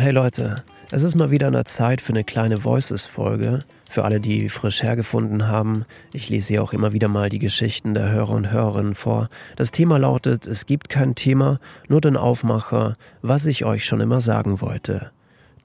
Hey 0.00 0.12
Leute, 0.12 0.64
es 0.90 1.02
ist 1.02 1.14
mal 1.14 1.30
wieder 1.30 1.48
an 1.48 1.52
der 1.52 1.66
Zeit 1.66 2.00
für 2.00 2.14
eine 2.14 2.24
kleine 2.24 2.64
Voices-Folge. 2.64 3.64
Für 3.90 4.02
alle, 4.02 4.18
die 4.18 4.48
frisch 4.48 4.82
hergefunden 4.82 5.46
haben, 5.46 5.84
ich 6.14 6.30
lese 6.30 6.54
hier 6.54 6.62
auch 6.62 6.72
immer 6.72 6.94
wieder 6.94 7.08
mal 7.08 7.28
die 7.28 7.38
Geschichten 7.38 7.92
der 7.92 8.10
Hörer 8.10 8.30
und 8.30 8.50
Hörerinnen 8.50 8.94
vor. 8.94 9.28
Das 9.56 9.72
Thema 9.72 9.98
lautet, 9.98 10.46
es 10.46 10.64
gibt 10.64 10.88
kein 10.88 11.16
Thema, 11.16 11.60
nur 11.88 12.00
den 12.00 12.16
Aufmacher, 12.16 12.96
was 13.20 13.44
ich 13.44 13.66
euch 13.66 13.84
schon 13.84 14.00
immer 14.00 14.22
sagen 14.22 14.62
wollte. 14.62 15.10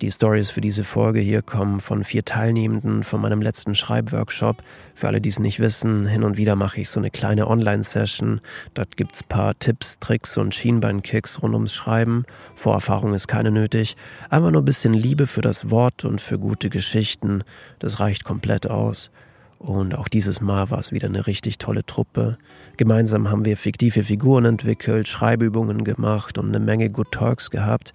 Die 0.01 0.11
Stories 0.11 0.49
für 0.49 0.59
diese 0.59 0.83
Folge 0.83 1.21
hier 1.21 1.41
kommen 1.41 1.79
von 1.79 2.03
vier 2.03 2.25
Teilnehmenden 2.25 3.05
von 3.05 3.21
meinem 3.21 3.41
letzten 3.41 3.75
Schreibworkshop. 3.75 4.61
Für 4.93 5.07
alle, 5.07 5.21
die 5.21 5.29
es 5.29 5.39
nicht 5.39 5.61
wissen, 5.61 6.05
hin 6.05 6.23
und 6.23 6.35
wieder 6.35 6.57
mache 6.57 6.81
ich 6.81 6.89
so 6.89 6.99
eine 6.99 7.09
kleine 7.09 7.47
Online-Session. 7.47 8.41
Dort 8.73 8.97
gibt's 8.97 9.23
paar 9.23 9.57
Tipps, 9.57 9.97
Tricks 9.99 10.37
und 10.37 10.53
Schienbeinkicks 10.53 11.41
rund 11.41 11.53
ums 11.53 11.73
Schreiben. 11.73 12.25
Vorerfahrung 12.55 13.13
ist 13.13 13.29
keine 13.29 13.51
nötig. 13.51 13.95
Einfach 14.29 14.51
nur 14.51 14.63
ein 14.63 14.65
bisschen 14.65 14.93
Liebe 14.93 15.27
für 15.27 15.41
das 15.41 15.69
Wort 15.69 16.03
und 16.03 16.19
für 16.19 16.39
gute 16.39 16.69
Geschichten. 16.69 17.45
Das 17.79 18.01
reicht 18.01 18.25
komplett 18.25 18.69
aus. 18.69 19.11
Und 19.59 19.95
auch 19.95 20.09
dieses 20.09 20.41
Mal 20.41 20.69
war 20.71 20.79
es 20.79 20.91
wieder 20.91 21.07
eine 21.07 21.25
richtig 21.25 21.57
tolle 21.57 21.85
Truppe. 21.85 22.37
Gemeinsam 22.75 23.31
haben 23.31 23.45
wir 23.45 23.55
fiktive 23.55 24.03
Figuren 24.03 24.43
entwickelt, 24.43 25.07
Schreibübungen 25.07 25.85
gemacht 25.85 26.37
und 26.37 26.49
eine 26.49 26.59
Menge 26.59 26.89
Good 26.89 27.13
Talks 27.13 27.49
gehabt. 27.49 27.93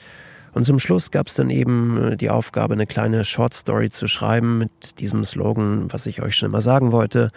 Und 0.53 0.65
zum 0.65 0.79
Schluss 0.79 1.11
gab 1.11 1.29
es 1.29 1.35
dann 1.35 1.51
eben 1.51 2.13
äh, 2.13 2.17
die 2.17 2.31
Aufgabe, 2.31 2.75
eine 2.75 2.87
kleine 2.87 3.25
Short 3.25 3.55
Story 3.55 3.91
zu 3.91 4.09
schreiben 4.09 4.59
mit 4.59 5.01
diesem 5.01 5.25
Slogan, 5.25 5.93
was 5.93 6.07
ich 6.07 6.23
euch 6.23 6.37
schon 6.37 6.51
immer 6.51 6.61
sagen 6.61 6.93
wollte, 6.93 7.31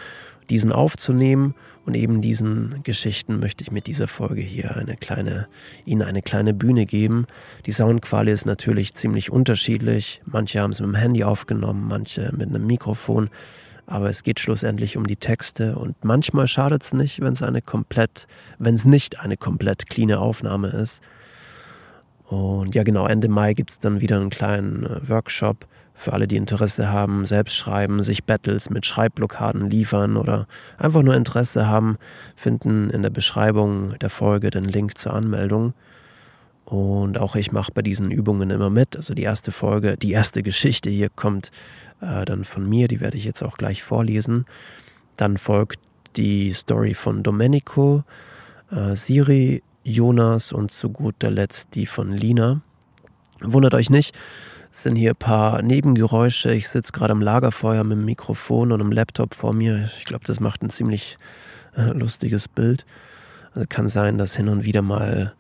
diesen 0.50 0.72
aufzunehmen 0.72 1.56
und 1.86 1.96
eben 1.96 2.22
diesen 2.22 2.82
Geschichten 2.84 3.40
möchte 3.40 3.64
ich 3.64 3.72
mit 3.72 3.88
dieser 3.88 4.08
Folge 4.08 4.42
hier 4.42 4.76
eine 4.76 4.96
kleine, 4.96 5.48
Ihnen 5.86 6.02
eine 6.02 6.22
kleine 6.22 6.54
Bühne 6.54 6.86
geben. 6.86 7.28
Die 7.66 7.72
Soundqualität 7.72 8.34
ist 8.34 8.46
natürlich 8.46 8.94
ziemlich 8.94 9.32
unterschiedlich. 9.32 10.22
Manche 10.26 10.62
haben 10.62 10.72
es 10.72 10.80
mit 10.80 10.90
dem 10.90 10.96
Handy 10.96 11.24
aufgenommen, 11.24 11.86
manche 11.88 12.32
mit 12.36 12.50
einem 12.50 12.66
Mikrofon. 12.66 13.30
Aber 13.86 14.10
es 14.10 14.24
geht 14.24 14.40
schlussendlich 14.40 14.96
um 14.96 15.06
die 15.08 15.18
Texte 15.18 15.76
und 15.76 16.06
manchmal 16.06 16.48
schadet 16.48 16.84
es 16.84 16.94
nicht, 16.94 17.20
wenn 17.20 17.34
es 17.34 17.42
eine 17.42 17.62
komplett, 17.62 18.28
wenn 18.60 18.76
es 18.76 18.86
nicht 18.86 19.20
eine 19.20 19.36
komplett 19.36 19.90
cleane 19.90 20.20
Aufnahme 20.20 20.70
ist. 20.70 21.02
Und 22.28 22.74
ja, 22.74 22.84
genau, 22.84 23.06
Ende 23.06 23.28
Mai 23.28 23.54
gibt 23.54 23.70
es 23.72 23.80
dann 23.80 24.02
wieder 24.02 24.18
einen 24.18 24.30
kleinen 24.30 24.86
äh, 24.86 25.10
Workshop 25.10 25.68
für 25.94 26.14
alle, 26.14 26.28
die 26.28 26.38
Interesse 26.38 26.92
haben, 26.92 27.28
selbst 27.28 27.56
schreiben, 27.56 28.02
sich 28.02 28.24
Battles 28.24 28.70
mit 28.70 28.86
Schreibblockaden 28.86 29.70
liefern 29.70 30.18
oder 30.18 30.48
einfach 30.78 31.04
nur 31.04 31.16
Interesse 31.16 31.68
haben, 31.68 31.98
finden 32.36 32.90
in 32.90 33.04
der 33.04 33.12
Beschreibung 33.12 33.98
der 34.00 34.10
Folge 34.10 34.50
den 34.50 34.66
Link 34.66 34.98
zur 34.98 35.14
Anmeldung. 35.14 35.74
Und 36.66 37.18
auch 37.20 37.36
ich 37.36 37.52
mache 37.52 37.72
bei 37.74 37.82
diesen 37.82 38.10
Übungen 38.10 38.50
immer 38.50 38.70
mit. 38.70 38.96
Also 38.96 39.14
die 39.14 39.24
erste 39.24 39.52
Folge, 39.52 39.98
die 39.98 40.12
erste 40.12 40.44
Geschichte 40.44 40.90
hier 40.90 41.10
kommt 41.10 41.52
äh, 42.02 42.26
dann 42.26 42.44
von 42.46 42.68
mir, 42.68 42.88
die 42.88 43.00
werde 43.00 43.18
ich 43.18 43.26
jetzt 43.26 43.44
auch 43.44 43.58
gleich 43.58 43.84
vorlesen. 43.84 44.46
Dann 45.18 45.38
folgt 45.38 45.80
die 46.16 46.54
Story 46.54 46.94
von 46.94 47.22
Domenico. 47.22 48.04
Äh, 48.72 48.96
Siri 48.96 49.62
Jonas 49.84 50.52
und 50.52 50.72
zu 50.72 50.90
guter 50.90 51.30
Letzt 51.30 51.76
die 51.76 51.86
von 51.86 52.12
Lina. 52.12 52.62
Wundert 53.42 53.74
euch 53.74 53.90
nicht, 53.90 54.16
es 54.72 54.84
sind 54.84 54.96
hier 54.96 55.12
ein 55.12 55.16
paar 55.16 55.62
Nebengeräusche. 55.62 56.54
Ich 56.54 56.70
sitze 56.70 56.92
gerade 56.94 57.12
am 57.12 57.22
Lagerfeuer 57.22 57.84
mit 57.84 57.98
dem 57.98 58.06
Mikrofon 58.06 58.72
und 58.72 58.82
einem 58.82 58.92
Laptop 58.92 59.36
vor 59.36 59.54
mir. 59.54 59.90
Ich 59.98 60.06
glaube, 60.06 60.26
das 60.26 60.40
macht 60.40 60.64
ein 60.64 60.70
ziemlich 60.70 61.18
äh, 61.76 61.92
lustiges 61.92 62.48
Bild. 62.48 62.86
Also 63.54 63.68
kann 63.70 63.88
sein, 63.88 64.18
dass 64.18 64.36
hin 64.36 64.50
und 64.50 64.64
wieder 64.64 64.82
mal 64.82 65.36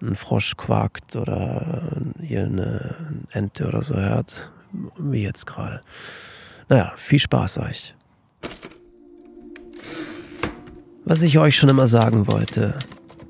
ein 0.00 0.16
Frosch 0.16 0.56
quakt 0.56 1.14
oder 1.14 1.92
ihr 2.20 2.44
eine 2.44 2.96
Ente 3.30 3.68
oder 3.68 3.82
so 3.82 3.94
hört, 3.94 4.50
wie 4.98 5.22
jetzt 5.22 5.46
gerade. 5.46 5.80
Naja, 6.68 6.92
viel 6.96 7.20
Spaß 7.20 7.58
euch. 7.58 7.94
Was 11.04 11.22
ich 11.22 11.38
euch 11.38 11.56
schon 11.56 11.68
immer 11.68 11.86
sagen 11.86 12.26
wollte, 12.26 12.78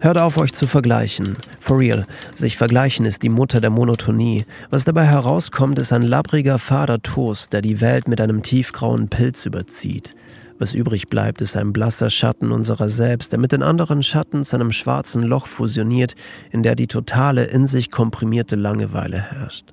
Hört 0.03 0.19
auf, 0.19 0.37
euch 0.37 0.53
zu 0.53 0.67
vergleichen. 0.67 1.37
For 1.61 1.79
real. 1.79 2.07
Sich 2.35 2.57
vergleichen 2.57 3.07
ist 3.07 3.23
die 3.23 3.29
Mutter 3.29 3.61
der 3.61 3.71
Monotonie. 3.71 4.47
Was 4.69 4.83
dabei 4.83 5.05
herauskommt, 5.05 5.79
ist 5.79 5.93
ein 5.93 6.03
labbriger, 6.03 6.59
fader 6.59 7.01
Toast, 7.01 7.53
der 7.53 7.63
die 7.63 7.81
Welt 7.81 8.09
mit 8.09 8.21
einem 8.21 8.43
tiefgrauen 8.43 9.11
Pilz 9.11 9.47
überzieht. 9.47 10.17
Was 10.59 10.75
übrig 10.75 11.09
bleibt, 11.09 11.41
ist 11.41 11.57
ein 11.57 11.73
blasser 11.73 12.11
Schatten 12.11 12.51
unserer 12.51 12.89
selbst, 12.89 13.31
der 13.31 13.39
mit 13.39 13.53
den 13.53 13.63
anderen 13.63 14.03
Schatten 14.03 14.43
zu 14.43 14.57
einem 14.57 14.73
schwarzen 14.73 15.23
Loch 15.23 15.47
fusioniert, 15.47 16.17
in 16.51 16.65
der 16.65 16.75
die 16.75 16.89
totale, 16.89 17.45
in 17.45 17.69
sich 17.69 17.93
komprimierte 17.93 18.57
Langeweile 18.57 19.21
herrscht. 19.21 19.73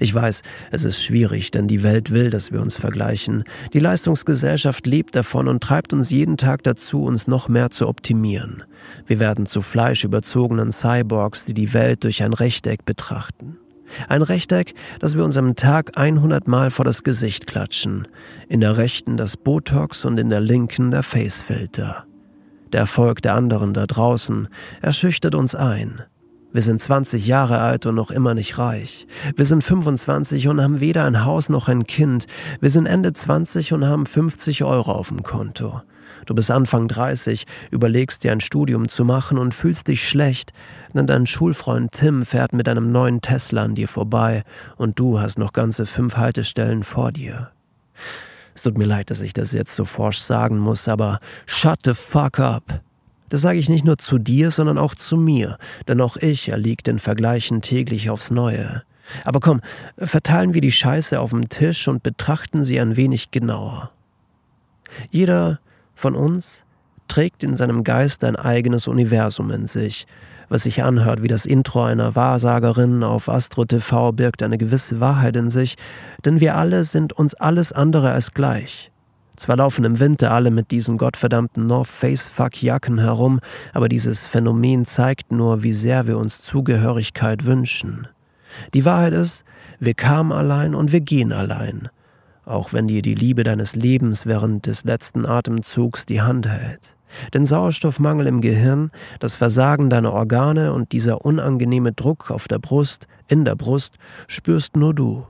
Ich 0.00 0.14
weiß, 0.14 0.42
es 0.70 0.84
ist 0.84 1.02
schwierig, 1.02 1.50
denn 1.50 1.68
die 1.68 1.82
Welt 1.82 2.10
will, 2.10 2.30
dass 2.30 2.52
wir 2.52 2.60
uns 2.60 2.76
vergleichen. 2.76 3.44
Die 3.72 3.78
Leistungsgesellschaft 3.78 4.86
lebt 4.86 5.16
davon 5.16 5.48
und 5.48 5.62
treibt 5.62 5.92
uns 5.92 6.10
jeden 6.10 6.36
Tag 6.36 6.62
dazu, 6.62 7.04
uns 7.04 7.26
noch 7.26 7.48
mehr 7.48 7.70
zu 7.70 7.88
optimieren. 7.88 8.64
Wir 9.06 9.20
werden 9.20 9.46
zu 9.46 9.62
fleischüberzogenen 9.62 10.72
Cyborgs, 10.72 11.44
die 11.44 11.54
die 11.54 11.74
Welt 11.74 12.04
durch 12.04 12.22
ein 12.22 12.32
Rechteck 12.32 12.84
betrachten. 12.84 13.58
Ein 14.08 14.22
Rechteck, 14.22 14.74
das 15.00 15.16
wir 15.16 15.24
uns 15.24 15.36
am 15.36 15.54
Tag 15.54 15.96
100 15.96 16.48
Mal 16.48 16.70
vor 16.70 16.84
das 16.84 17.02
Gesicht 17.02 17.46
klatschen. 17.46 18.08
In 18.48 18.60
der 18.60 18.76
rechten 18.76 19.16
das 19.16 19.36
Botox 19.36 20.04
und 20.04 20.18
in 20.18 20.30
der 20.30 20.40
linken 20.40 20.90
der 20.90 21.02
Facefilter. 21.02 22.06
Der 22.72 22.80
Erfolg 22.80 23.20
der 23.20 23.34
anderen 23.34 23.74
da 23.74 23.86
draußen 23.86 24.48
erschüchtert 24.80 25.34
uns 25.34 25.54
ein. 25.54 26.02
Wir 26.52 26.60
sind 26.60 26.82
20 26.82 27.26
Jahre 27.26 27.60
alt 27.60 27.86
und 27.86 27.94
noch 27.94 28.10
immer 28.10 28.34
nicht 28.34 28.58
reich. 28.58 29.06
Wir 29.36 29.46
sind 29.46 29.64
25 29.64 30.48
und 30.48 30.60
haben 30.60 30.80
weder 30.80 31.04
ein 31.04 31.24
Haus 31.24 31.48
noch 31.48 31.68
ein 31.68 31.86
Kind. 31.86 32.26
Wir 32.60 32.68
sind 32.68 32.84
Ende 32.84 33.14
20 33.14 33.72
und 33.72 33.86
haben 33.86 34.04
50 34.04 34.62
Euro 34.62 34.92
auf 34.92 35.08
dem 35.08 35.22
Konto. 35.22 35.80
Du 36.26 36.34
bist 36.34 36.50
Anfang 36.50 36.88
30, 36.88 37.46
überlegst 37.70 38.22
dir 38.22 38.32
ein 38.32 38.40
Studium 38.40 38.88
zu 38.88 39.04
machen 39.04 39.38
und 39.38 39.54
fühlst 39.54 39.88
dich 39.88 40.06
schlecht, 40.06 40.52
denn 40.94 41.06
dein 41.06 41.26
Schulfreund 41.26 41.92
Tim 41.92 42.24
fährt 42.24 42.52
mit 42.52 42.68
einem 42.68 42.92
neuen 42.92 43.22
Tesla 43.22 43.62
an 43.62 43.74
dir 43.74 43.88
vorbei 43.88 44.44
und 44.76 44.98
du 44.98 45.20
hast 45.20 45.38
noch 45.38 45.54
ganze 45.54 45.86
fünf 45.86 46.18
Haltestellen 46.18 46.84
vor 46.84 47.12
dir. 47.12 47.50
Es 48.54 48.62
tut 48.62 48.76
mir 48.76 48.84
leid, 48.84 49.10
dass 49.10 49.22
ich 49.22 49.32
das 49.32 49.52
jetzt 49.52 49.74
so 49.74 49.86
forsch 49.86 50.18
sagen 50.18 50.58
muss, 50.58 50.86
aber 50.86 51.18
shut 51.46 51.78
the 51.84 51.94
fuck 51.94 52.38
up. 52.38 52.82
Das 53.32 53.40
sage 53.40 53.58
ich 53.58 53.70
nicht 53.70 53.86
nur 53.86 53.96
zu 53.96 54.18
dir, 54.18 54.50
sondern 54.50 54.76
auch 54.76 54.94
zu 54.94 55.16
mir, 55.16 55.56
denn 55.88 56.02
auch 56.02 56.18
ich 56.18 56.50
erliege 56.50 56.82
den 56.82 56.98
Vergleichen 56.98 57.62
täglich 57.62 58.10
aufs 58.10 58.30
Neue. 58.30 58.82
Aber 59.24 59.40
komm, 59.40 59.62
verteilen 59.96 60.52
wir 60.52 60.60
die 60.60 60.70
Scheiße 60.70 61.18
auf 61.18 61.30
dem 61.30 61.48
Tisch 61.48 61.88
und 61.88 62.02
betrachten 62.02 62.62
sie 62.62 62.78
ein 62.78 62.94
wenig 62.94 63.30
genauer. 63.30 63.90
Jeder 65.10 65.60
von 65.94 66.14
uns 66.14 66.64
trägt 67.08 67.42
in 67.42 67.56
seinem 67.56 67.84
Geist 67.84 68.22
ein 68.22 68.36
eigenes 68.36 68.86
Universum 68.86 69.50
in 69.50 69.66
sich. 69.66 70.06
Was 70.50 70.64
sich 70.64 70.82
anhört 70.82 71.22
wie 71.22 71.28
das 71.28 71.46
Intro 71.46 71.84
einer 71.84 72.14
Wahrsagerin 72.14 73.02
auf 73.02 73.30
Astro 73.30 73.64
TV 73.64 74.12
birgt 74.12 74.42
eine 74.42 74.58
gewisse 74.58 75.00
Wahrheit 75.00 75.36
in 75.36 75.48
sich, 75.48 75.76
denn 76.26 76.40
wir 76.40 76.54
alle 76.54 76.84
sind 76.84 77.14
uns 77.14 77.32
alles 77.32 77.72
andere 77.72 78.10
als 78.10 78.34
gleich. 78.34 78.91
Zwar 79.42 79.56
laufen 79.56 79.84
im 79.84 79.98
Winter 79.98 80.30
alle 80.30 80.52
mit 80.52 80.70
diesen 80.70 80.98
gottverdammten 80.98 81.66
North 81.66 81.88
Face 81.88 82.28
Fuck 82.28 82.62
Jacken 82.62 82.98
herum, 82.98 83.40
aber 83.72 83.88
dieses 83.88 84.24
Phänomen 84.24 84.86
zeigt 84.86 85.32
nur, 85.32 85.64
wie 85.64 85.72
sehr 85.72 86.06
wir 86.06 86.16
uns 86.16 86.40
Zugehörigkeit 86.42 87.44
wünschen. 87.44 88.06
Die 88.72 88.84
Wahrheit 88.84 89.14
ist, 89.14 89.42
wir 89.80 89.94
kamen 89.94 90.30
allein 90.30 90.76
und 90.76 90.92
wir 90.92 91.00
gehen 91.00 91.32
allein, 91.32 91.88
auch 92.44 92.72
wenn 92.72 92.86
dir 92.86 93.02
die 93.02 93.16
Liebe 93.16 93.42
deines 93.42 93.74
Lebens 93.74 94.26
während 94.26 94.66
des 94.66 94.84
letzten 94.84 95.26
Atemzugs 95.26 96.06
die 96.06 96.22
Hand 96.22 96.46
hält. 96.46 96.94
Den 97.34 97.44
Sauerstoffmangel 97.44 98.28
im 98.28 98.42
Gehirn, 98.42 98.92
das 99.18 99.34
Versagen 99.34 99.90
deiner 99.90 100.12
Organe 100.12 100.72
und 100.72 100.92
dieser 100.92 101.24
unangenehme 101.24 101.90
Druck 101.90 102.30
auf 102.30 102.46
der 102.46 102.60
Brust, 102.60 103.08
in 103.26 103.44
der 103.44 103.56
Brust, 103.56 103.96
spürst 104.28 104.76
nur 104.76 104.94
du. 104.94 105.26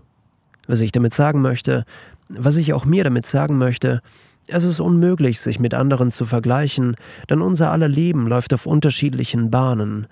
Was 0.67 0.81
ich 0.81 0.93
damit 0.93 1.13
sagen 1.13 1.41
möchte, 1.41 1.85
was 2.29 2.57
ich 2.57 2.73
auch 2.73 2.85
mir 2.85 3.05
damit 3.05 3.27
sagen 3.27 3.59
möchte, 3.59 4.03
es 4.49 4.65
ist 4.65 4.81
unmöglich, 4.81 5.41
sich 5.41 5.61
mit 5.61 5.75
anderen 5.75 6.11
zu 6.11 6.25
vergleichen, 6.25 6.97
denn 7.31 7.41
unser 7.41 7.71
aller 7.71 7.89
Leben 7.89 8.27
läuft 8.27 8.53
auf 8.53 8.67
unterschiedlichen 8.67 9.51
Bahnen, 9.51 10.07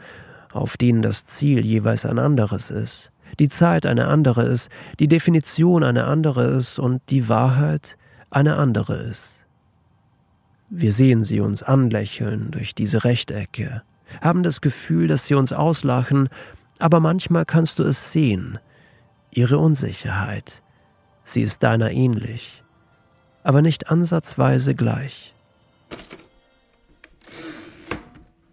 auf 0.53 0.77
denen 0.77 1.03
das 1.03 1.27
Ziel 1.27 1.65
jeweils 1.65 2.07
ein 2.07 2.19
anderes 2.19 2.71
ist, 2.71 3.11
die 3.39 3.49
Zeit 3.49 3.87
eine 3.87 4.07
andere 4.07 4.45
ist, 4.45 4.71
die 4.99 5.09
Definition 5.09 5.83
eine 5.83 6.05
andere 6.05 6.45
ist 6.45 6.79
und 6.79 7.03
die 7.11 7.29
Wahrheit 7.29 7.97
eine 8.31 8.57
andere 8.57 8.97
ist. 8.97 9.45
Wir 10.69 10.93
sehen 10.93 11.25
sie 11.25 11.41
uns 11.41 11.63
anlächeln 11.65 12.53
durch 12.53 12.75
diese 12.75 13.03
Rechtecke, 13.03 13.83
haben 14.21 14.45
das 14.45 14.61
Gefühl, 14.61 15.09
dass 15.09 15.27
sie 15.27 15.35
uns 15.35 15.53
auslachen, 15.53 16.29
aber 16.79 17.01
manchmal 17.01 17.45
kannst 17.45 17.81
du 17.81 17.83
es 17.83 18.13
sehen, 18.13 18.59
ihre 19.33 19.59
Unsicherheit, 19.59 20.63
Sie 21.31 21.43
ist 21.43 21.63
deiner 21.63 21.93
ähnlich, 21.93 22.61
aber 23.45 23.63
nicht 23.63 23.89
ansatzweise 23.89 24.75
gleich. 24.75 25.33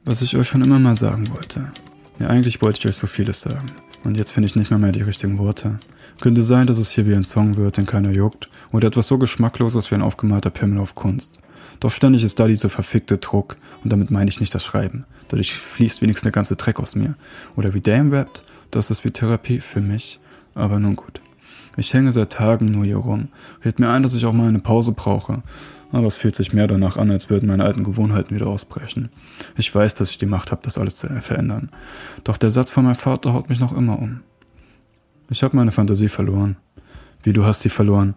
Was 0.05 0.21
ich 0.21 0.37
euch 0.37 0.47
schon 0.47 0.61
immer 0.61 0.77
mal 0.77 0.93
sagen 0.93 1.27
wollte. 1.33 1.71
Ja, 2.19 2.27
eigentlich 2.27 2.61
wollte 2.61 2.77
ich 2.77 2.85
euch 2.85 2.95
so 2.95 3.07
vieles 3.07 3.41
sagen. 3.41 3.71
Und 4.03 4.15
jetzt 4.15 4.29
finde 4.29 4.45
ich 4.45 4.55
nicht 4.55 4.69
mehr, 4.69 4.77
mehr 4.77 4.91
die 4.91 5.01
richtigen 5.01 5.39
Worte. 5.39 5.79
Könnte 6.21 6.43
sein, 6.43 6.67
dass 6.67 6.77
es 6.77 6.91
hier 6.91 7.07
wie 7.07 7.15
ein 7.15 7.23
Song 7.23 7.55
wird, 7.55 7.77
den 7.77 7.87
keiner 7.87 8.11
juckt, 8.11 8.47
oder 8.71 8.89
etwas 8.89 9.07
so 9.07 9.17
Geschmackloses 9.17 9.89
wie 9.89 9.95
ein 9.95 10.03
aufgemalter 10.03 10.51
Pimmel 10.51 10.77
auf 10.77 10.93
Kunst. 10.93 11.39
Doch 11.79 11.91
ständig 11.91 12.23
ist 12.23 12.39
da 12.39 12.45
dieser 12.45 12.69
verfickte 12.69 13.17
Druck, 13.17 13.55
und 13.83 13.91
damit 13.91 14.11
meine 14.11 14.29
ich 14.29 14.39
nicht 14.39 14.53
das 14.53 14.63
Schreiben. 14.63 15.05
Dadurch 15.29 15.51
fließt 15.51 16.03
wenigstens 16.03 16.25
der 16.25 16.31
ganze 16.31 16.57
Dreck 16.57 16.79
aus 16.79 16.93
mir. 16.93 17.15
Oder 17.55 17.73
wie 17.73 17.81
Dame 17.81 18.15
rappt, 18.15 18.43
das 18.69 18.91
ist 18.91 19.03
wie 19.03 19.09
Therapie 19.09 19.61
für 19.61 19.81
mich. 19.81 20.19
Aber 20.53 20.79
nun 20.79 20.95
gut. 20.95 21.21
Ich 21.77 21.93
hänge 21.93 22.11
seit 22.11 22.33
Tagen 22.33 22.65
nur 22.65 22.85
hier 22.85 22.97
rum. 22.97 23.29
Red 23.63 23.79
mir 23.79 23.89
ein, 23.89 24.03
dass 24.03 24.15
ich 24.15 24.25
auch 24.25 24.33
mal 24.33 24.49
eine 24.49 24.59
Pause 24.59 24.91
brauche. 24.91 25.43
Aber 25.91 26.07
es 26.07 26.17
fühlt 26.17 26.35
sich 26.35 26.51
mehr 26.51 26.67
danach 26.67 26.97
an, 26.97 27.11
als 27.11 27.29
würden 27.29 27.47
meine 27.47 27.63
alten 27.63 27.83
Gewohnheiten 27.83 28.35
wieder 28.35 28.47
ausbrechen. 28.47 29.09
Ich 29.55 29.73
weiß, 29.73 29.93
dass 29.93 30.09
ich 30.09 30.17
die 30.17 30.25
Macht 30.25 30.51
habe, 30.51 30.61
das 30.63 30.77
alles 30.77 30.97
zu 30.97 31.07
verändern. 31.21 31.69
Doch 32.23 32.37
der 32.37 32.51
Satz 32.51 32.71
von 32.71 32.83
meinem 32.83 32.95
Vater 32.95 33.33
haut 33.33 33.47
mich 33.47 33.59
noch 33.59 33.75
immer 33.75 33.99
um. 33.99 34.21
Ich 35.29 35.43
habe 35.43 35.55
meine 35.55 35.71
Fantasie 35.71 36.09
verloren. 36.09 36.57
Wie 37.23 37.31
du 37.31 37.45
hast 37.45 37.61
sie 37.61 37.69
verloren? 37.69 38.15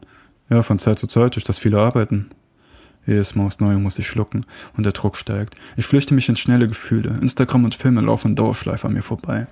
Ja, 0.49 0.63
von 0.63 0.79
Zeit 0.79 0.99
zu 0.99 1.06
Zeit 1.06 1.37
durch 1.37 1.45
das 1.45 1.59
viele 1.59 1.79
Arbeiten. 1.79 2.31
Jedes 3.06 3.35
Mal 3.35 3.47
aufs 3.47 3.61
Neue 3.61 3.79
muss 3.79 3.99
ich 3.99 4.06
schlucken 4.06 4.44
und 4.76 4.85
der 4.85 4.93
Druck 4.93 5.17
steigt. 5.17 5.55
Ich 5.76 5.87
flüchte 5.87 6.14
mich 6.14 6.29
in 6.29 6.37
schnelle 6.37 6.69
Gefühle. 6.69 7.19
Instagram 7.20 7.64
und 7.64 7.75
Filme 7.75 8.02
laufen 8.02 8.37
in 8.37 8.37
an 8.37 8.93
mir 8.93 9.02
vorbei. 9.02 9.47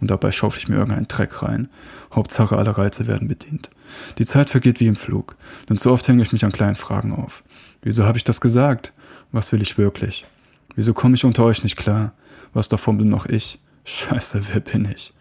Und 0.00 0.10
dabei 0.10 0.32
schaufel 0.32 0.58
ich 0.60 0.68
mir 0.68 0.76
irgendeinen 0.76 1.08
Dreck 1.08 1.42
rein. 1.42 1.68
Hauptsache 2.14 2.56
alle 2.56 2.76
Reize 2.76 3.06
werden 3.06 3.28
bedient. 3.28 3.70
Die 4.18 4.26
Zeit 4.26 4.50
vergeht 4.50 4.80
wie 4.80 4.86
im 4.86 4.96
Flug. 4.96 5.36
Denn 5.68 5.78
zu 5.78 5.90
oft 5.90 6.06
hänge 6.06 6.22
ich 6.22 6.32
mich 6.32 6.44
an 6.44 6.52
kleinen 6.52 6.76
Fragen 6.76 7.12
auf. 7.12 7.42
Wieso 7.82 8.04
habe 8.04 8.18
ich 8.18 8.24
das 8.24 8.40
gesagt? 8.40 8.92
Was 9.32 9.52
will 9.52 9.62
ich 9.62 9.78
wirklich? 9.78 10.24
Wieso 10.76 10.94
komme 10.94 11.16
ich 11.16 11.24
unter 11.24 11.44
euch 11.44 11.64
nicht 11.64 11.76
klar? 11.76 12.12
Was 12.52 12.68
davon 12.68 12.98
bin 12.98 13.08
noch 13.08 13.26
ich? 13.26 13.58
Scheiße, 13.84 14.42
wer 14.52 14.60
bin 14.60 14.88
ich? 14.90 15.12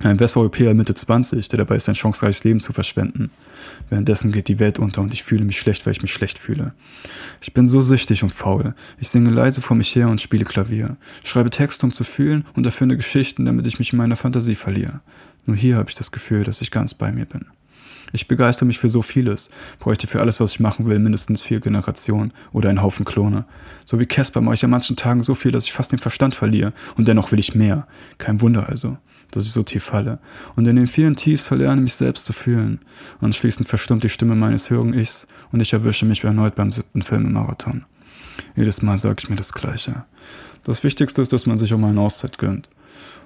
Ein 0.00 0.20
Westeuropäer 0.20 0.74
Mitte 0.74 0.94
20, 0.94 1.48
der 1.48 1.56
dabei 1.56 1.74
ist, 1.74 1.88
ein 1.88 1.96
chancereiches 1.96 2.44
Leben 2.44 2.60
zu 2.60 2.72
verschwenden. 2.72 3.32
Währenddessen 3.90 4.30
geht 4.30 4.46
die 4.46 4.60
Welt 4.60 4.78
unter 4.78 5.00
und 5.00 5.12
ich 5.12 5.24
fühle 5.24 5.44
mich 5.44 5.58
schlecht, 5.58 5.84
weil 5.84 5.92
ich 5.92 6.02
mich 6.02 6.12
schlecht 6.12 6.38
fühle. 6.38 6.72
Ich 7.40 7.52
bin 7.52 7.66
so 7.66 7.82
süchtig 7.82 8.22
und 8.22 8.30
faul. 8.30 8.74
Ich 9.00 9.08
singe 9.08 9.30
leise 9.30 9.60
vor 9.60 9.76
mich 9.76 9.94
her 9.96 10.08
und 10.08 10.20
spiele 10.20 10.44
Klavier. 10.44 10.96
Schreibe 11.24 11.50
Texte, 11.50 11.84
um 11.84 11.92
zu 11.92 12.04
fühlen 12.04 12.46
und 12.54 12.64
erfinde 12.64 12.96
Geschichten, 12.96 13.44
damit 13.44 13.66
ich 13.66 13.80
mich 13.80 13.92
in 13.92 13.98
meiner 13.98 14.14
Fantasie 14.14 14.54
verliere. 14.54 15.00
Nur 15.46 15.56
hier 15.56 15.76
habe 15.76 15.90
ich 15.90 15.96
das 15.96 16.12
Gefühl, 16.12 16.44
dass 16.44 16.60
ich 16.60 16.70
ganz 16.70 16.94
bei 16.94 17.10
mir 17.10 17.24
bin. 17.24 17.46
Ich 18.12 18.28
begeister 18.28 18.64
mich 18.64 18.78
für 18.78 18.88
so 18.88 19.02
vieles, 19.02 19.50
bräuchte 19.80 20.06
für 20.06 20.20
alles, 20.20 20.38
was 20.38 20.52
ich 20.52 20.60
machen 20.60 20.86
will, 20.86 21.00
mindestens 21.00 21.42
vier 21.42 21.58
Generationen 21.58 22.32
oder 22.52 22.70
einen 22.70 22.82
Haufen 22.82 23.04
Klone. 23.04 23.46
So 23.84 23.98
wie 23.98 24.06
Casper 24.06 24.40
mache 24.42 24.54
ich 24.54 24.64
an 24.64 24.70
manchen 24.70 24.96
Tagen 24.96 25.24
so 25.24 25.34
viel, 25.34 25.50
dass 25.50 25.64
ich 25.64 25.72
fast 25.72 25.90
den 25.90 25.98
Verstand 25.98 26.36
verliere 26.36 26.72
und 26.96 27.08
dennoch 27.08 27.32
will 27.32 27.40
ich 27.40 27.56
mehr. 27.56 27.86
Kein 28.16 28.40
Wunder 28.40 28.68
also 28.68 28.96
dass 29.30 29.44
ich 29.44 29.52
so 29.52 29.62
tief 29.62 29.84
falle. 29.84 30.18
Und 30.56 30.66
in 30.66 30.76
den 30.76 30.86
vielen 30.86 31.16
Tiefs 31.16 31.42
verlerne 31.42 31.80
mich 31.80 31.94
selbst 31.94 32.24
zu 32.24 32.32
fühlen. 32.32 32.80
Anschließend 33.20 33.68
verstummt 33.68 34.04
die 34.04 34.08
Stimme 34.08 34.34
meines 34.34 34.70
höheren 34.70 34.94
Ichs 34.94 35.26
und 35.52 35.60
ich 35.60 35.72
erwische 35.72 36.06
mich 36.06 36.24
erneut 36.24 36.54
beim 36.54 36.72
siebten 36.72 37.02
Filmemarathon. 37.02 37.84
Jedes 38.56 38.82
Mal 38.82 38.98
sage 38.98 39.16
ich 39.20 39.30
mir 39.30 39.36
das 39.36 39.52
Gleiche. 39.52 40.04
Das 40.64 40.84
Wichtigste 40.84 41.22
ist, 41.22 41.32
dass 41.32 41.46
man 41.46 41.58
sich 41.58 41.74
mal 41.76 41.88
eine 41.88 42.00
Auszeit 42.00 42.38
gönnt. 42.38 42.68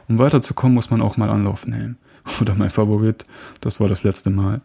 Um 0.08 0.18
weiterzukommen, 0.18 0.74
muss 0.74 0.90
man 0.90 1.00
auch 1.00 1.16
mal 1.16 1.30
Anlauf 1.30 1.66
nehmen. 1.66 1.96
Oder 2.40 2.54
mein 2.54 2.70
Favorit, 2.70 3.24
das 3.60 3.80
war 3.80 3.88
das 3.88 4.04
letzte 4.04 4.30
Mal. 4.30 4.60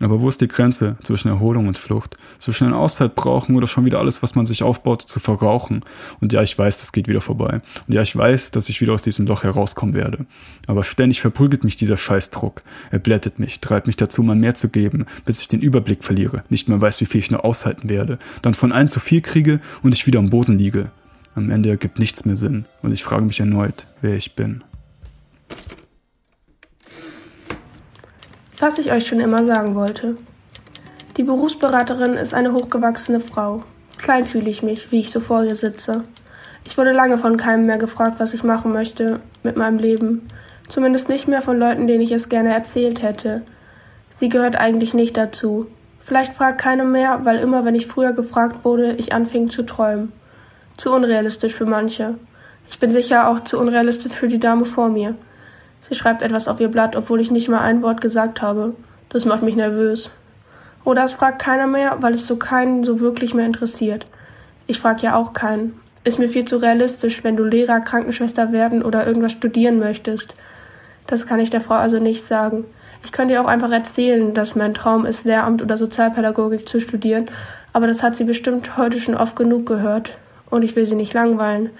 Aber 0.00 0.20
wo 0.20 0.28
ist 0.28 0.40
die 0.40 0.48
Grenze 0.48 0.96
zwischen 1.02 1.28
Erholung 1.28 1.68
und 1.68 1.78
Flucht? 1.78 2.16
Zwischen 2.40 2.66
einer 2.66 2.78
Auszeit 2.78 3.14
brauchen 3.14 3.54
oder 3.54 3.68
schon 3.68 3.84
wieder 3.84 4.00
alles, 4.00 4.22
was 4.22 4.34
man 4.34 4.44
sich 4.44 4.64
aufbaut, 4.64 5.02
zu 5.02 5.20
verrauchen? 5.20 5.84
Und 6.20 6.32
ja, 6.32 6.42
ich 6.42 6.58
weiß, 6.58 6.80
das 6.80 6.90
geht 6.90 7.06
wieder 7.06 7.20
vorbei. 7.20 7.60
Und 7.86 7.94
ja, 7.94 8.02
ich 8.02 8.14
weiß, 8.14 8.50
dass 8.50 8.68
ich 8.68 8.80
wieder 8.80 8.92
aus 8.92 9.02
diesem 9.02 9.26
Loch 9.26 9.44
herauskommen 9.44 9.94
werde. 9.94 10.26
Aber 10.66 10.82
ständig 10.82 11.20
verprügelt 11.20 11.62
mich 11.62 11.76
dieser 11.76 11.96
Scheißdruck. 11.96 12.62
Er 12.90 12.98
blättet 12.98 13.38
mich, 13.38 13.60
treibt 13.60 13.86
mich 13.86 13.96
dazu, 13.96 14.24
mal 14.24 14.34
mehr 14.34 14.56
zu 14.56 14.68
geben, 14.68 15.06
bis 15.24 15.40
ich 15.40 15.48
den 15.48 15.60
Überblick 15.60 16.02
verliere, 16.02 16.42
nicht 16.48 16.68
mehr 16.68 16.80
weiß, 16.80 17.00
wie 17.00 17.06
viel 17.06 17.20
ich 17.20 17.30
noch 17.30 17.44
aushalten 17.44 17.88
werde, 17.88 18.18
dann 18.42 18.54
von 18.54 18.72
allen 18.72 18.88
zu 18.88 18.98
viel 18.98 19.20
kriege 19.20 19.60
und 19.82 19.94
ich 19.94 20.06
wieder 20.06 20.18
am 20.18 20.30
Boden 20.30 20.58
liege. 20.58 20.90
Am 21.36 21.50
Ende 21.50 21.68
ergibt 21.68 21.98
nichts 21.98 22.24
mehr 22.24 22.36
Sinn 22.36 22.64
und 22.82 22.92
ich 22.92 23.04
frage 23.04 23.24
mich 23.24 23.40
erneut, 23.40 23.86
wer 24.00 24.16
ich 24.16 24.34
bin. 24.34 24.64
Was 28.58 28.78
ich 28.78 28.92
euch 28.92 29.06
schon 29.06 29.20
immer 29.20 29.44
sagen 29.44 29.74
wollte. 29.74 30.16
Die 31.16 31.24
Berufsberaterin 31.24 32.14
ist 32.14 32.34
eine 32.34 32.52
hochgewachsene 32.52 33.20
Frau. 33.20 33.64
Klein 33.98 34.26
fühle 34.26 34.48
ich 34.50 34.62
mich, 34.62 34.92
wie 34.92 35.00
ich 35.00 35.10
so 35.10 35.20
vor 35.20 35.44
ihr 35.44 35.56
sitze. 35.56 36.04
Ich 36.64 36.78
wurde 36.78 36.92
lange 36.92 37.18
von 37.18 37.36
keinem 37.36 37.66
mehr 37.66 37.78
gefragt, 37.78 38.16
was 38.18 38.32
ich 38.32 38.44
machen 38.44 38.72
möchte 38.72 39.20
mit 39.42 39.56
meinem 39.56 39.78
Leben. 39.78 40.28
Zumindest 40.68 41.08
nicht 41.08 41.28
mehr 41.28 41.42
von 41.42 41.58
Leuten, 41.58 41.86
denen 41.86 42.00
ich 42.00 42.12
es 42.12 42.28
gerne 42.28 42.54
erzählt 42.54 43.02
hätte. 43.02 43.42
Sie 44.08 44.28
gehört 44.28 44.56
eigentlich 44.56 44.94
nicht 44.94 45.16
dazu. 45.16 45.66
Vielleicht 46.04 46.32
fragt 46.32 46.60
keiner 46.60 46.84
mehr, 46.84 47.20
weil 47.24 47.38
immer, 47.38 47.64
wenn 47.64 47.74
ich 47.74 47.86
früher 47.86 48.12
gefragt 48.12 48.64
wurde, 48.64 48.92
ich 48.92 49.12
anfing 49.12 49.50
zu 49.50 49.64
träumen. 49.64 50.12
Zu 50.76 50.92
unrealistisch 50.92 51.54
für 51.54 51.66
manche. 51.66 52.14
Ich 52.70 52.78
bin 52.78 52.90
sicher 52.90 53.28
auch 53.28 53.40
zu 53.44 53.58
unrealistisch 53.58 54.12
für 54.12 54.28
die 54.28 54.40
Dame 54.40 54.64
vor 54.64 54.88
mir. 54.88 55.16
Sie 55.88 55.94
schreibt 55.94 56.22
etwas 56.22 56.48
auf 56.48 56.60
ihr 56.60 56.68
Blatt, 56.68 56.96
obwohl 56.96 57.20
ich 57.20 57.30
nicht 57.30 57.48
mal 57.48 57.60
ein 57.60 57.82
Wort 57.82 58.00
gesagt 58.00 58.40
habe. 58.40 58.74
Das 59.10 59.26
macht 59.26 59.42
mich 59.42 59.54
nervös. 59.54 60.10
Oder 60.84 61.04
es 61.04 61.12
fragt 61.12 61.42
keiner 61.42 61.66
mehr, 61.66 61.98
weil 62.00 62.14
es 62.14 62.26
so 62.26 62.36
keinen 62.36 62.84
so 62.84 63.00
wirklich 63.00 63.34
mehr 63.34 63.46
interessiert. 63.46 64.06
Ich 64.66 64.80
frag 64.80 65.02
ja 65.02 65.14
auch 65.14 65.34
keinen. 65.34 65.78
Ist 66.04 66.18
mir 66.18 66.28
viel 66.28 66.44
zu 66.44 66.56
realistisch, 66.56 67.22
wenn 67.22 67.36
du 67.36 67.44
Lehrer, 67.44 67.80
Krankenschwester 67.80 68.52
werden 68.52 68.82
oder 68.82 69.06
irgendwas 69.06 69.32
studieren 69.32 69.78
möchtest. 69.78 70.34
Das 71.06 71.26
kann 71.26 71.40
ich 71.40 71.50
der 71.50 71.60
Frau 71.60 71.74
also 71.74 71.98
nicht 71.98 72.24
sagen. 72.24 72.64
Ich 73.04 73.12
könnte 73.12 73.34
ihr 73.34 73.42
auch 73.42 73.46
einfach 73.46 73.70
erzählen, 73.70 74.32
dass 74.32 74.54
mein 74.54 74.72
Traum 74.72 75.04
ist, 75.04 75.24
Lehramt 75.24 75.62
oder 75.62 75.76
Sozialpädagogik 75.76 76.66
zu 76.66 76.80
studieren, 76.80 77.30
aber 77.74 77.86
das 77.86 78.02
hat 78.02 78.16
sie 78.16 78.24
bestimmt 78.24 78.78
heute 78.78 79.00
schon 79.00 79.14
oft 79.14 79.36
genug 79.36 79.66
gehört. 79.66 80.16
Und 80.48 80.62
ich 80.62 80.76
will 80.76 80.86
sie 80.86 80.94
nicht 80.94 81.12
langweilen. 81.12 81.70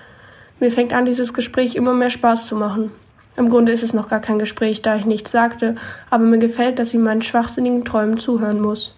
Mir 0.60 0.70
fängt 0.70 0.92
an, 0.92 1.06
dieses 1.06 1.32
Gespräch 1.32 1.76
immer 1.76 1.94
mehr 1.94 2.10
Spaß 2.10 2.46
zu 2.46 2.56
machen. 2.56 2.90
Im 3.36 3.50
Grunde 3.50 3.72
ist 3.72 3.82
es 3.82 3.94
noch 3.94 4.08
gar 4.08 4.20
kein 4.20 4.38
Gespräch, 4.38 4.82
da 4.82 4.96
ich 4.96 5.06
nichts 5.06 5.32
sagte, 5.32 5.74
aber 6.10 6.24
mir 6.24 6.38
gefällt, 6.38 6.78
dass 6.78 6.90
sie 6.90 6.98
meinen 6.98 7.22
schwachsinnigen 7.22 7.84
Träumen 7.84 8.18
zuhören 8.18 8.60
muss. 8.60 8.94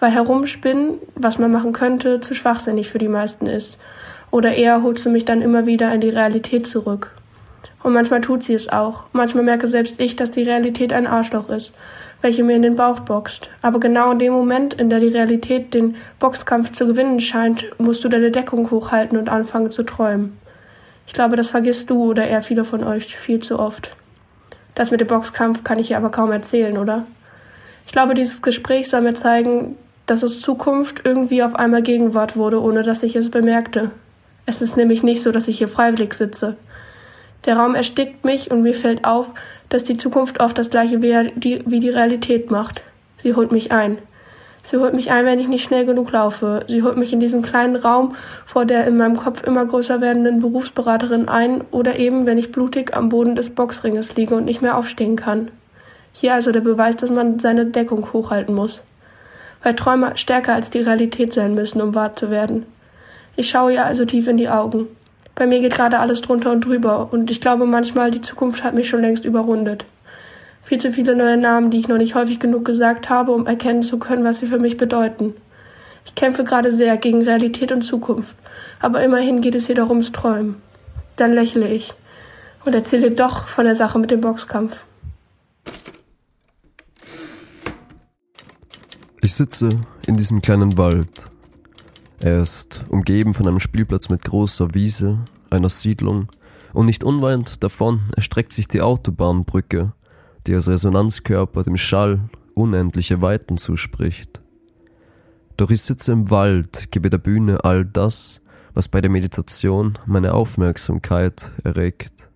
Weil 0.00 0.12
herumspinnen, 0.12 0.98
was 1.14 1.38
man 1.38 1.50
machen 1.50 1.72
könnte, 1.72 2.20
zu 2.20 2.34
schwachsinnig 2.34 2.90
für 2.90 2.98
die 2.98 3.08
meisten 3.08 3.46
ist. 3.46 3.78
Oder 4.30 4.54
eher 4.54 4.82
holt 4.82 4.98
sie 4.98 5.08
mich 5.08 5.24
dann 5.24 5.42
immer 5.42 5.66
wieder 5.66 5.92
in 5.94 6.00
die 6.00 6.10
Realität 6.10 6.66
zurück. 6.66 7.10
Und 7.82 7.94
manchmal 7.94 8.20
tut 8.20 8.42
sie 8.42 8.54
es 8.54 8.68
auch. 8.68 9.04
Manchmal 9.12 9.44
merke 9.44 9.66
selbst 9.66 10.00
ich, 10.00 10.14
dass 10.14 10.30
die 10.30 10.42
Realität 10.42 10.92
ein 10.92 11.06
Arschloch 11.06 11.48
ist, 11.48 11.72
welche 12.20 12.44
mir 12.44 12.56
in 12.56 12.62
den 12.62 12.76
Bauch 12.76 13.00
boxt. 13.00 13.48
Aber 13.62 13.80
genau 13.80 14.12
in 14.12 14.18
dem 14.18 14.34
Moment, 14.34 14.74
in 14.74 14.90
der 14.90 15.00
die 15.00 15.08
Realität 15.08 15.72
den 15.72 15.96
Boxkampf 16.18 16.72
zu 16.72 16.86
gewinnen 16.86 17.20
scheint, 17.20 17.64
musst 17.78 18.04
du 18.04 18.08
deine 18.10 18.30
Deckung 18.30 18.70
hochhalten 18.70 19.16
und 19.16 19.30
anfangen 19.30 19.70
zu 19.70 19.82
träumen. 19.82 20.39
Ich 21.10 21.14
glaube, 21.14 21.34
das 21.34 21.50
vergisst 21.50 21.90
du 21.90 22.04
oder 22.04 22.28
eher 22.28 22.40
viele 22.40 22.64
von 22.64 22.84
euch 22.84 23.16
viel 23.16 23.40
zu 23.40 23.58
oft. 23.58 23.96
Das 24.76 24.92
mit 24.92 25.00
dem 25.00 25.08
Boxkampf 25.08 25.64
kann 25.64 25.80
ich 25.80 25.88
hier 25.88 25.96
aber 25.96 26.10
kaum 26.10 26.30
erzählen, 26.30 26.78
oder? 26.78 27.04
Ich 27.84 27.90
glaube, 27.90 28.14
dieses 28.14 28.42
Gespräch 28.42 28.88
soll 28.88 29.00
mir 29.00 29.14
zeigen, 29.14 29.74
dass 30.06 30.22
es 30.22 30.40
Zukunft 30.40 31.02
irgendwie 31.04 31.42
auf 31.42 31.56
einmal 31.56 31.82
Gegenwart 31.82 32.36
wurde, 32.36 32.62
ohne 32.62 32.84
dass 32.84 33.02
ich 33.02 33.16
es 33.16 33.28
bemerkte. 33.28 33.90
Es 34.46 34.62
ist 34.62 34.76
nämlich 34.76 35.02
nicht 35.02 35.20
so, 35.20 35.32
dass 35.32 35.48
ich 35.48 35.58
hier 35.58 35.66
freiwillig 35.66 36.14
sitze. 36.14 36.56
Der 37.44 37.56
Raum 37.56 37.74
erstickt 37.74 38.24
mich 38.24 38.52
und 38.52 38.62
mir 38.62 38.74
fällt 38.74 39.04
auf, 39.04 39.30
dass 39.68 39.82
die 39.82 39.96
Zukunft 39.96 40.38
oft 40.38 40.56
das 40.58 40.70
gleiche 40.70 41.02
wie 41.02 41.80
die 41.80 41.90
Realität 41.90 42.52
macht. 42.52 42.84
Sie 43.20 43.34
holt 43.34 43.50
mich 43.50 43.72
ein. 43.72 43.98
Sie 44.62 44.76
holt 44.76 44.94
mich 44.94 45.10
ein, 45.10 45.24
wenn 45.24 45.40
ich 45.40 45.48
nicht 45.48 45.64
schnell 45.64 45.86
genug 45.86 46.12
laufe. 46.12 46.64
Sie 46.68 46.82
holt 46.82 46.96
mich 46.96 47.12
in 47.12 47.20
diesen 47.20 47.42
kleinen 47.42 47.76
Raum 47.76 48.14
vor 48.44 48.64
der 48.64 48.86
in 48.86 48.96
meinem 48.96 49.16
Kopf 49.16 49.42
immer 49.42 49.64
größer 49.64 50.00
werdenden 50.00 50.40
Berufsberaterin 50.40 51.28
ein 51.28 51.62
oder 51.70 51.98
eben, 51.98 52.26
wenn 52.26 52.38
ich 52.38 52.52
blutig 52.52 52.94
am 52.94 53.08
Boden 53.08 53.34
des 53.34 53.50
Boxringes 53.50 54.16
liege 54.16 54.34
und 54.34 54.44
nicht 54.44 54.62
mehr 54.62 54.76
aufstehen 54.76 55.16
kann. 55.16 55.50
Hier 56.12 56.34
also 56.34 56.52
der 56.52 56.60
Beweis, 56.60 56.96
dass 56.96 57.10
man 57.10 57.38
seine 57.38 57.66
Deckung 57.66 58.12
hochhalten 58.12 58.54
muss. 58.54 58.82
Weil 59.62 59.76
Träume 59.76 60.12
stärker 60.16 60.54
als 60.54 60.70
die 60.70 60.80
Realität 60.80 61.32
sein 61.32 61.54
müssen, 61.54 61.80
um 61.80 61.94
wahr 61.94 62.14
zu 62.14 62.30
werden. 62.30 62.66
Ich 63.36 63.48
schaue 63.48 63.72
ihr 63.72 63.86
also 63.86 64.04
tief 64.04 64.28
in 64.28 64.36
die 64.36 64.48
Augen. 64.48 64.88
Bei 65.34 65.46
mir 65.46 65.60
geht 65.60 65.74
gerade 65.74 66.00
alles 66.00 66.20
drunter 66.20 66.52
und 66.52 66.64
drüber 66.64 67.08
und 67.12 67.30
ich 67.30 67.40
glaube 67.40 67.64
manchmal, 67.64 68.10
die 68.10 68.20
Zukunft 68.20 68.62
hat 68.62 68.74
mich 68.74 68.88
schon 68.88 69.00
längst 69.00 69.24
überrundet. 69.24 69.86
Viel 70.70 70.78
zu 70.80 70.92
viele 70.92 71.16
neue 71.16 71.36
Namen, 71.36 71.72
die 71.72 71.78
ich 71.78 71.88
noch 71.88 71.98
nicht 71.98 72.14
häufig 72.14 72.38
genug 72.38 72.64
gesagt 72.64 73.10
habe, 73.10 73.32
um 73.32 73.44
erkennen 73.44 73.82
zu 73.82 73.98
können, 73.98 74.22
was 74.22 74.38
sie 74.38 74.46
für 74.46 74.60
mich 74.60 74.76
bedeuten. 74.76 75.34
Ich 76.04 76.14
kämpfe 76.14 76.44
gerade 76.44 76.70
sehr 76.70 76.96
gegen 76.96 77.22
Realität 77.22 77.72
und 77.72 77.82
Zukunft, 77.82 78.36
aber 78.78 79.02
immerhin 79.02 79.40
geht 79.40 79.56
es 79.56 79.66
darum, 79.66 79.90
ums 79.90 80.12
Träumen. 80.12 80.62
Dann 81.16 81.32
lächle 81.32 81.66
ich 81.66 81.92
und 82.64 82.72
erzähle 82.72 83.10
doch 83.10 83.48
von 83.48 83.64
der 83.64 83.74
Sache 83.74 83.98
mit 83.98 84.12
dem 84.12 84.20
Boxkampf. 84.20 84.84
Ich 89.22 89.34
sitze 89.34 89.70
in 90.06 90.16
diesem 90.16 90.40
kleinen 90.40 90.78
Wald. 90.78 91.26
Er 92.20 92.42
ist 92.42 92.84
umgeben 92.88 93.34
von 93.34 93.48
einem 93.48 93.58
Spielplatz 93.58 94.08
mit 94.08 94.22
großer 94.22 94.72
Wiese, 94.72 95.18
einer 95.50 95.68
Siedlung, 95.68 96.28
und 96.72 96.86
nicht 96.86 97.02
unweit 97.02 97.60
davon 97.64 98.02
erstreckt 98.14 98.52
sich 98.52 98.68
die 98.68 98.82
Autobahnbrücke, 98.82 99.94
die 100.46 100.54
als 100.54 100.68
Resonanzkörper 100.68 101.62
dem 101.62 101.76
Schall 101.76 102.20
unendliche 102.54 103.22
Weiten 103.22 103.56
zuspricht. 103.56 104.40
Doch 105.56 105.70
ich 105.70 105.82
sitze 105.82 106.12
im 106.12 106.30
Wald, 106.30 106.90
gebe 106.90 107.10
der 107.10 107.18
Bühne 107.18 107.64
all 107.64 107.84
das, 107.84 108.40
was 108.74 108.88
bei 108.88 109.00
der 109.00 109.10
Meditation 109.10 109.98
meine 110.06 110.32
Aufmerksamkeit 110.34 111.52
erregt. 111.64 112.30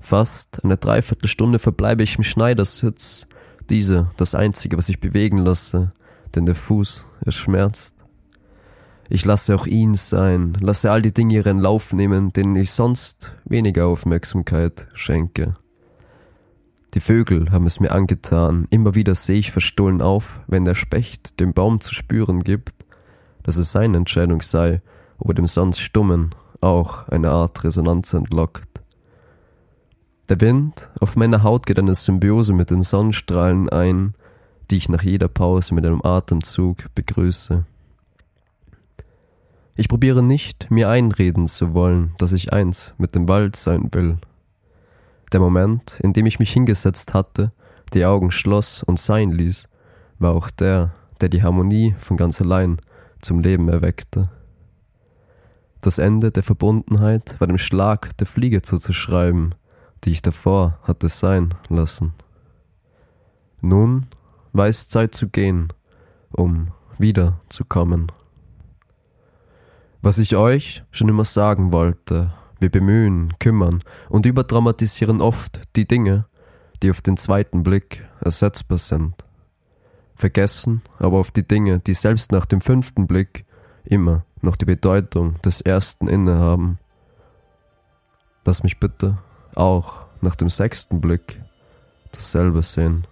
Fast 0.00 0.64
eine 0.64 0.76
Dreiviertelstunde 0.76 1.58
verbleibe 1.58 2.02
ich 2.02 2.16
im 2.16 2.24
Schneidersitz, 2.24 3.26
diese 3.68 4.08
das 4.16 4.34
einzige, 4.34 4.78
was 4.78 4.88
ich 4.88 5.00
bewegen 5.00 5.38
lasse, 5.38 5.90
denn 6.34 6.46
der 6.46 6.54
Fuß, 6.54 7.04
er 7.24 7.32
schmerzt. 7.32 7.94
Ich 9.10 9.24
lasse 9.24 9.54
auch 9.54 9.66
ihn 9.66 9.94
sein, 9.94 10.56
lasse 10.60 10.90
all 10.90 11.02
die 11.02 11.12
Dinge 11.12 11.34
ihren 11.34 11.58
Lauf 11.58 11.92
nehmen, 11.92 12.30
denen 12.32 12.56
ich 12.56 12.70
sonst 12.70 13.34
weniger 13.44 13.86
Aufmerksamkeit 13.86 14.86
schenke. 14.94 15.56
Die 16.94 17.00
Vögel 17.00 17.50
haben 17.52 17.66
es 17.66 17.80
mir 17.80 17.92
angetan, 17.92 18.66
immer 18.70 18.94
wieder 18.94 19.14
sehe 19.14 19.38
ich 19.38 19.52
verstohlen 19.52 20.00
auf, 20.00 20.40
wenn 20.46 20.64
der 20.64 20.74
Specht 20.74 21.38
dem 21.38 21.52
Baum 21.52 21.80
zu 21.80 21.94
spüren 21.94 22.42
gibt, 22.42 22.74
dass 23.42 23.58
es 23.58 23.72
seine 23.72 23.98
Entscheidung 23.98 24.40
sei, 24.40 24.80
ob 25.18 25.28
er 25.28 25.34
dem 25.34 25.46
sonst 25.46 25.80
Stummen 25.80 26.34
auch 26.60 27.06
eine 27.08 27.30
Art 27.30 27.62
Resonanz 27.62 28.12
entlockt. 28.14 28.68
Der 30.28 30.40
Wind 30.40 30.90
auf 31.00 31.16
meiner 31.16 31.42
Haut 31.42 31.66
geht 31.66 31.78
eine 31.78 31.94
Symbiose 31.94 32.52
mit 32.52 32.70
den 32.70 32.82
Sonnenstrahlen 32.82 33.68
ein, 33.68 34.14
die 34.70 34.76
ich 34.76 34.88
nach 34.88 35.02
jeder 35.02 35.28
Pause 35.28 35.74
mit 35.74 35.86
einem 35.86 36.02
Atemzug 36.02 36.94
begrüße. 36.94 37.64
Ich 39.76 39.88
probiere 39.88 40.22
nicht, 40.22 40.70
mir 40.70 40.88
einreden 40.88 41.46
zu 41.46 41.72
wollen, 41.72 42.12
dass 42.18 42.32
ich 42.32 42.52
eins 42.52 42.94
mit 42.98 43.14
dem 43.14 43.28
Wald 43.28 43.56
sein 43.56 43.88
will. 43.92 44.18
Der 45.32 45.40
Moment, 45.40 46.00
in 46.00 46.12
dem 46.12 46.26
ich 46.26 46.38
mich 46.38 46.52
hingesetzt 46.52 47.14
hatte, 47.14 47.52
die 47.94 48.04
Augen 48.04 48.30
schloss 48.30 48.82
und 48.82 48.98
sein 48.98 49.30
ließ, 49.30 49.68
war 50.18 50.32
auch 50.32 50.50
der, 50.50 50.92
der 51.20 51.28
die 51.28 51.42
Harmonie 51.42 51.94
von 51.98 52.16
ganz 52.16 52.40
allein 52.40 52.78
zum 53.20 53.40
Leben 53.40 53.68
erweckte. 53.68 54.30
Das 55.80 55.98
Ende 55.98 56.32
der 56.32 56.42
Verbundenheit 56.42 57.40
war 57.40 57.46
dem 57.46 57.58
Schlag 57.58 58.16
der 58.16 58.26
Fliege 58.26 58.62
zuzuschreiben, 58.62 59.54
die 60.04 60.10
ich 60.10 60.22
davor 60.22 60.78
hatte 60.82 61.08
sein 61.08 61.54
lassen. 61.68 62.14
Nun 63.60 64.06
war 64.52 64.66
es 64.66 64.88
Zeit 64.88 65.14
zu 65.14 65.28
gehen, 65.28 65.68
um 66.30 66.68
wiederzukommen. 66.98 68.10
Was 70.02 70.18
ich 70.18 70.36
euch 70.36 70.84
schon 70.90 71.08
immer 71.08 71.24
sagen 71.24 71.72
wollte, 71.72 72.32
wir 72.60 72.70
bemühen, 72.70 73.32
kümmern 73.38 73.80
und 74.08 74.26
überdramatisieren 74.26 75.20
oft 75.20 75.60
die 75.76 75.86
Dinge, 75.86 76.26
die 76.82 76.90
auf 76.90 77.00
den 77.00 77.16
zweiten 77.16 77.62
Blick 77.62 78.04
ersetzbar 78.20 78.78
sind. 78.78 79.14
Vergessen 80.14 80.82
aber 80.98 81.18
auf 81.18 81.30
die 81.30 81.46
Dinge, 81.46 81.78
die 81.78 81.94
selbst 81.94 82.32
nach 82.32 82.46
dem 82.46 82.60
fünften 82.60 83.06
Blick 83.06 83.44
immer 83.84 84.24
noch 84.42 84.56
die 84.56 84.64
Bedeutung 84.64 85.40
des 85.42 85.60
ersten 85.60 86.08
innehaben. 86.08 86.78
Lass 88.44 88.62
mich 88.62 88.80
bitte 88.80 89.18
auch 89.54 90.06
nach 90.20 90.36
dem 90.36 90.48
sechsten 90.48 91.00
Blick 91.00 91.40
dasselbe 92.12 92.62
sehen. 92.62 93.06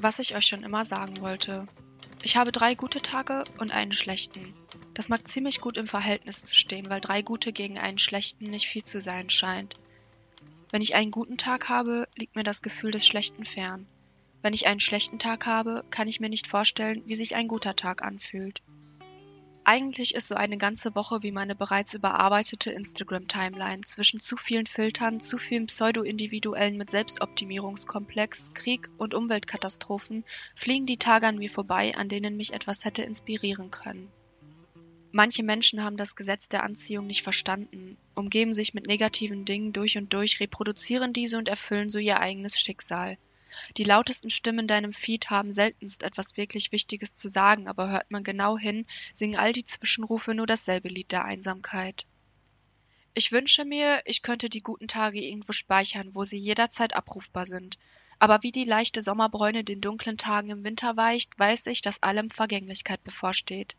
Was 0.00 0.18
ich 0.18 0.34
euch 0.36 0.46
schon 0.46 0.62
immer 0.64 0.84
sagen 0.84 1.20
wollte. 1.20 1.66
Ich 2.24 2.38
habe 2.38 2.52
drei 2.52 2.74
gute 2.74 3.02
Tage 3.02 3.44
und 3.58 3.70
einen 3.70 3.92
schlechten. 3.92 4.54
Das 4.94 5.10
mag 5.10 5.28
ziemlich 5.28 5.60
gut 5.60 5.76
im 5.76 5.86
Verhältnis 5.86 6.46
zu 6.46 6.54
stehen, 6.54 6.88
weil 6.88 7.02
drei 7.02 7.20
gute 7.20 7.52
gegen 7.52 7.78
einen 7.78 7.98
schlechten 7.98 8.46
nicht 8.46 8.66
viel 8.66 8.82
zu 8.82 9.02
sein 9.02 9.28
scheint. 9.28 9.74
Wenn 10.70 10.80
ich 10.80 10.94
einen 10.94 11.10
guten 11.10 11.36
Tag 11.36 11.68
habe, 11.68 12.08
liegt 12.16 12.34
mir 12.34 12.42
das 12.42 12.62
Gefühl 12.62 12.92
des 12.92 13.06
Schlechten 13.06 13.44
fern. 13.44 13.86
Wenn 14.40 14.54
ich 14.54 14.66
einen 14.66 14.80
schlechten 14.80 15.18
Tag 15.18 15.44
habe, 15.44 15.84
kann 15.90 16.08
ich 16.08 16.18
mir 16.18 16.30
nicht 16.30 16.46
vorstellen, 16.46 17.02
wie 17.04 17.14
sich 17.14 17.34
ein 17.34 17.46
guter 17.46 17.76
Tag 17.76 18.02
anfühlt. 18.02 18.62
Eigentlich 19.66 20.14
ist 20.14 20.28
so 20.28 20.34
eine 20.34 20.58
ganze 20.58 20.94
Woche 20.94 21.22
wie 21.22 21.32
meine 21.32 21.54
bereits 21.54 21.94
überarbeitete 21.94 22.70
Instagram-Timeline 22.70 23.80
zwischen 23.80 24.20
zu 24.20 24.36
vielen 24.36 24.66
Filtern, 24.66 25.20
zu 25.20 25.38
vielen 25.38 25.66
Pseudo-Individuellen 25.66 26.76
mit 26.76 26.90
Selbstoptimierungskomplex, 26.90 28.52
Krieg 28.52 28.90
und 28.98 29.14
Umweltkatastrophen 29.14 30.24
fliegen 30.54 30.84
die 30.84 30.98
Tage 30.98 31.26
an 31.26 31.38
mir 31.38 31.48
vorbei, 31.48 31.94
an 31.96 32.10
denen 32.10 32.36
mich 32.36 32.52
etwas 32.52 32.84
hätte 32.84 33.04
inspirieren 33.04 33.70
können. 33.70 34.12
Manche 35.12 35.42
Menschen 35.42 35.82
haben 35.82 35.96
das 35.96 36.14
Gesetz 36.14 36.50
der 36.50 36.62
Anziehung 36.62 37.06
nicht 37.06 37.22
verstanden, 37.22 37.96
umgeben 38.14 38.52
sich 38.52 38.74
mit 38.74 38.86
negativen 38.86 39.46
Dingen 39.46 39.72
durch 39.72 39.96
und 39.96 40.12
durch, 40.12 40.40
reproduzieren 40.40 41.14
diese 41.14 41.38
und 41.38 41.48
erfüllen 41.48 41.88
so 41.88 41.98
ihr 41.98 42.20
eigenes 42.20 42.60
Schicksal. 42.60 43.16
Die 43.76 43.84
lautesten 43.84 44.30
Stimmen 44.30 44.60
in 44.60 44.66
deinem 44.66 44.92
Feed 44.92 45.30
haben 45.30 45.50
seltenst 45.50 46.02
etwas 46.02 46.36
wirklich 46.36 46.72
Wichtiges 46.72 47.16
zu 47.16 47.28
sagen, 47.28 47.68
aber 47.68 47.90
hört 47.90 48.10
man 48.10 48.24
genau 48.24 48.58
hin, 48.58 48.86
singen 49.12 49.36
all 49.36 49.52
die 49.52 49.64
Zwischenrufe 49.64 50.34
nur 50.34 50.46
dasselbe 50.46 50.88
Lied 50.88 51.12
der 51.12 51.24
Einsamkeit. 51.24 52.06
Ich 53.14 53.30
wünsche 53.30 53.64
mir, 53.64 54.02
ich 54.06 54.22
könnte 54.22 54.48
die 54.48 54.60
guten 54.60 54.88
Tage 54.88 55.20
irgendwo 55.20 55.52
speichern, 55.52 56.14
wo 56.14 56.24
sie 56.24 56.38
jederzeit 56.38 56.96
abrufbar 56.96 57.46
sind. 57.46 57.78
Aber 58.18 58.42
wie 58.42 58.50
die 58.50 58.64
leichte 58.64 59.00
Sommerbräune 59.00 59.62
den 59.62 59.80
dunklen 59.80 60.16
Tagen 60.16 60.50
im 60.50 60.64
Winter 60.64 60.96
weicht, 60.96 61.38
weiß 61.38 61.66
ich, 61.66 61.80
dass 61.80 62.02
allem 62.02 62.30
Vergänglichkeit 62.30 63.04
bevorsteht. 63.04 63.76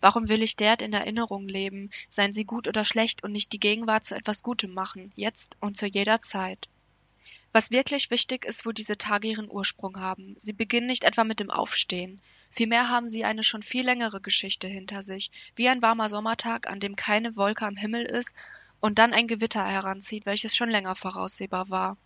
Warum 0.00 0.28
will 0.28 0.42
ich 0.42 0.56
derart 0.56 0.82
in 0.82 0.92
Erinnerung 0.92 1.48
leben, 1.48 1.90
seien 2.08 2.32
sie 2.32 2.44
gut 2.44 2.68
oder 2.68 2.84
schlecht 2.84 3.22
und 3.22 3.32
nicht 3.32 3.52
die 3.52 3.60
Gegenwart 3.60 4.04
zu 4.04 4.14
etwas 4.14 4.42
Gutem 4.42 4.72
machen, 4.74 5.12
jetzt 5.16 5.56
und 5.60 5.76
zu 5.76 5.86
jeder 5.86 6.20
Zeit? 6.20 6.68
Was 7.56 7.70
wirklich 7.70 8.10
wichtig 8.10 8.44
ist, 8.44 8.66
wo 8.66 8.72
diese 8.72 8.98
Tage 8.98 9.28
ihren 9.28 9.50
Ursprung 9.50 9.98
haben. 9.98 10.34
Sie 10.36 10.52
beginnen 10.52 10.88
nicht 10.88 11.04
etwa 11.04 11.24
mit 11.24 11.40
dem 11.40 11.50
Aufstehen. 11.50 12.20
Vielmehr 12.50 12.90
haben 12.90 13.08
sie 13.08 13.24
eine 13.24 13.42
schon 13.42 13.62
viel 13.62 13.82
längere 13.82 14.20
Geschichte 14.20 14.68
hinter 14.68 15.00
sich, 15.00 15.30
wie 15.54 15.66
ein 15.70 15.80
warmer 15.80 16.10
Sommertag, 16.10 16.66
an 16.66 16.80
dem 16.80 16.96
keine 16.96 17.34
Wolke 17.34 17.64
am 17.64 17.78
Himmel 17.78 18.04
ist 18.04 18.34
und 18.80 18.98
dann 18.98 19.14
ein 19.14 19.26
Gewitter 19.26 19.64
heranzieht, 19.64 20.26
welches 20.26 20.54
schon 20.54 20.68
länger 20.68 20.94
voraussehbar 20.96 21.70
war. 21.70 21.96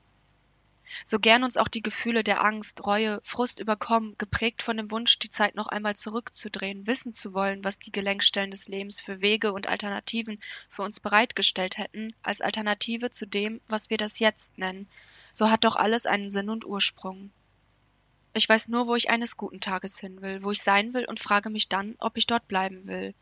So 1.05 1.19
gern 1.19 1.43
uns 1.43 1.57
auch 1.57 1.67
die 1.67 1.83
Gefühle 1.83 2.23
der 2.23 2.45
Angst, 2.45 2.87
Reue, 2.87 3.21
Frust 3.25 3.59
überkommen, 3.59 4.15
geprägt 4.19 4.63
von 4.63 4.77
dem 4.77 4.93
Wunsch, 4.93 5.19
die 5.19 5.31
Zeit 5.31 5.57
noch 5.57 5.67
einmal 5.67 5.97
zurückzudrehen, 5.97 6.87
wissen 6.87 7.13
zu 7.13 7.35
wollen, 7.35 7.65
was 7.65 7.81
die 7.81 7.91
Gelenkstellen 7.91 8.53
des 8.53 8.69
Lebens 8.69 9.01
für 9.01 9.21
Wege 9.21 9.53
und 9.53 9.67
Alternativen 9.67 10.41
für 10.69 10.83
uns 10.83 11.01
bereitgestellt 11.01 11.77
hätten, 11.77 12.15
als 12.23 12.41
Alternative 12.41 13.11
zu 13.11 13.27
dem, 13.27 13.61
was 13.67 13.91
wir 13.91 13.97
das 13.97 14.21
Jetzt 14.21 14.57
nennen, 14.57 14.89
so 15.33 15.51
hat 15.51 15.65
doch 15.65 15.77
alles 15.77 16.07
einen 16.07 16.31
Sinn 16.31 16.51
und 16.51 16.65
Ursprung. 16.65 17.31
Ich 18.33 18.49
weiß 18.49 18.69
nur, 18.69 18.87
wo 18.87 18.95
ich 18.95 19.11
eines 19.11 19.37
guten 19.37 19.61
Tages 19.61 19.99
hin 19.99 20.23
will, 20.23 20.43
wo 20.43 20.51
ich 20.53 20.63
sein 20.63 20.95
will 20.95 21.05
und 21.05 21.19
frage 21.21 21.51
mich 21.51 21.69
dann, 21.69 21.97
ob 21.99 22.17
ich 22.17 22.27
dort 22.27 22.47
bleiben 22.47 22.87
will. 22.87 23.15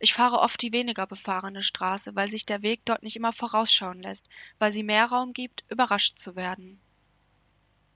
Ich 0.00 0.14
fahre 0.14 0.38
oft 0.38 0.62
die 0.62 0.72
weniger 0.72 1.06
befahrene 1.06 1.62
Straße, 1.62 2.14
weil 2.14 2.28
sich 2.28 2.46
der 2.46 2.62
Weg 2.62 2.82
dort 2.84 3.02
nicht 3.02 3.16
immer 3.16 3.32
vorausschauen 3.32 4.00
lässt, 4.00 4.28
weil 4.58 4.72
sie 4.72 4.82
mehr 4.82 5.06
Raum 5.06 5.32
gibt, 5.32 5.64
überrascht 5.68 6.18
zu 6.18 6.36
werden. 6.36 6.80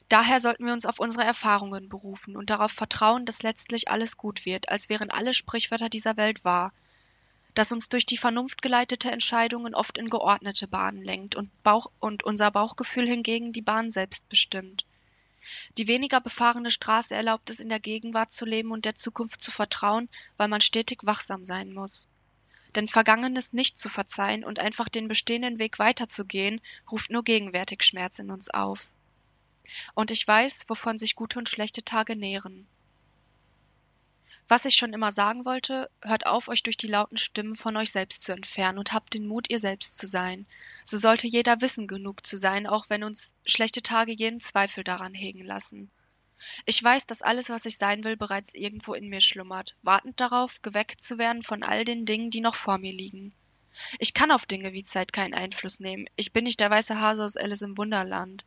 Daher 0.09 0.41
sollten 0.41 0.67
wir 0.67 0.73
uns 0.73 0.87
auf 0.87 1.01
unsere 1.01 1.25
Erfahrungen 1.25 1.89
berufen 1.89 2.37
und 2.37 2.51
darauf 2.51 2.71
vertrauen, 2.71 3.27
dass 3.27 3.43
letztlich 3.43 3.89
alles 3.89 4.17
gut 4.17 4.45
wird, 4.45 4.69
als 4.69 4.89
wären 4.89 5.11
alle 5.11 5.35
Sprichwörter 5.35 5.89
dieser 5.89 6.17
Welt 6.17 6.45
wahr, 6.45 6.73
das 7.57 7.73
uns 7.73 7.89
durch 7.89 8.05
die 8.05 8.19
Vernunft 8.19 8.61
geleitete 8.61 9.11
Entscheidungen 9.11 9.75
oft 9.75 9.97
in 9.97 10.11
geordnete 10.11 10.69
Bahnen 10.69 11.03
lenkt 11.03 11.37
und, 11.37 11.51
Bauch 11.63 11.91
und 12.01 12.23
unser 12.23 12.51
Bauchgefühl 12.51 13.09
hingegen 13.09 13.53
die 13.53 13.63
Bahn 13.63 13.91
selbst 13.91 14.29
bestimmt. 14.29 14.85
Die 15.79 15.89
weniger 15.89 16.21
befahrene 16.21 16.71
Straße 16.71 17.15
erlaubt 17.15 17.49
es 17.49 17.59
in 17.61 17.71
der 17.71 17.81
Gegenwart 17.81 18.31
zu 18.31 18.45
leben 18.45 18.73
und 18.73 18.85
der 18.85 18.95
Zukunft 18.95 19.41
zu 19.41 19.51
vertrauen, 19.51 20.11
weil 20.37 20.49
man 20.49 20.61
stetig 20.61 21.01
wachsam 21.05 21.47
sein 21.47 21.73
muss. 21.73 22.09
Denn 22.75 22.89
Vergangenes 22.89 23.55
nicht 23.55 23.79
zu 23.79 23.89
verzeihen 23.89 24.45
und 24.45 24.59
einfach 24.59 24.91
den 24.91 25.09
bestehenden 25.09 25.59
Weg 25.59 25.79
weiterzugehen, 25.79 26.61
ruft 26.93 27.11
nur 27.11 27.25
gegenwärtig 27.25 27.85
Schmerz 27.85 28.19
in 28.19 28.31
uns 28.31 28.51
auf. 28.51 28.91
Und 29.95 30.11
ich 30.11 30.29
weiß, 30.29 30.67
wovon 30.69 30.99
sich 30.99 31.15
gute 31.15 31.39
und 31.39 31.49
schlechte 31.49 31.83
Tage 31.83 32.17
nähren. 32.17 32.67
Was 34.49 34.65
ich 34.65 34.77
schon 34.77 34.93
immer 34.93 35.11
sagen 35.11 35.45
wollte, 35.45 35.91
hört 36.03 36.27
auf, 36.27 36.47
euch 36.49 36.63
durch 36.63 36.77
die 36.77 36.87
lauten 36.87 37.17
Stimmen 37.17 37.57
von 37.57 37.77
euch 37.77 37.91
selbst 37.91 38.23
zu 38.23 38.31
entfernen 38.31 38.79
und 38.79 38.93
habt 38.93 39.15
den 39.15 39.27
Mut, 39.27 39.51
ihr 39.51 39.59
selbst 39.59 39.99
zu 39.99 40.07
sein. 40.07 40.47
So 40.85 40.99
sollte 40.99 41.27
jeder 41.27 41.61
wissen 41.61 41.89
genug 41.89 42.25
zu 42.25 42.37
sein, 42.37 42.69
auch 42.69 42.89
wenn 42.89 43.03
uns 43.03 43.35
schlechte 43.45 43.83
Tage 43.83 44.13
jeden 44.13 44.39
Zweifel 44.39 44.85
daran 44.85 45.15
hegen 45.15 45.45
lassen. 45.45 45.91
Ich 46.65 46.83
weiß, 46.83 47.09
dass 47.09 47.23
alles, 47.23 47.51
was 47.51 47.67
ich 47.67 47.77
sein 47.77 48.05
will, 48.05 48.17
bereits 48.17 48.55
irgendwo 48.55 48.95
in 48.95 49.09
mir 49.09 49.21
schlummert, 49.21 49.75
wartend 49.83 50.21
darauf, 50.21 50.63
geweckt 50.63 51.01
zu 51.01 51.19
werden 51.19 51.43
von 51.43 51.65
all 51.65 51.85
den 51.85 52.07
Dingen, 52.07 52.31
die 52.31 52.41
noch 52.41 52.55
vor 52.55 52.79
mir 52.79 52.93
liegen. 52.93 53.33
Ich 53.99 54.15
kann 54.15 54.31
auf 54.31 54.47
Dinge 54.47 54.73
wie 54.73 54.85
Zeit 54.85 55.13
keinen 55.13 55.35
Einfluss 55.35 55.81
nehmen. 55.81 56.07
Ich 56.15 56.33
bin 56.33 56.45
nicht 56.45 56.61
der 56.61 56.71
weiße 56.71 57.01
Hase 57.01 57.25
aus 57.25 57.37
Alice 57.37 57.63
im 57.63 57.77
Wunderland. 57.77 58.45